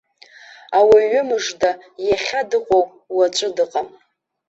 [0.77, 1.71] Ауаҩы мыжда,
[2.07, 3.87] иахьа дыҟоуп, уаҵәы дыҟам.